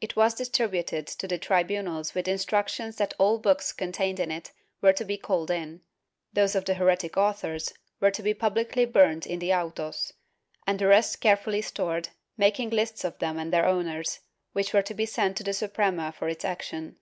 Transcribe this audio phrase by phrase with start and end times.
[0.00, 4.94] It was distributed to the tribunals with instructions that all books contained in it were
[4.94, 5.82] to be called in;
[6.32, 10.14] those of heretic authors were to be pubhcly burnt in the autos,
[10.66, 12.08] and the rest carefully stored,
[12.38, 14.20] making lists of them and of their owners,
[14.54, 16.96] which were to be sent to the Suprema for its action.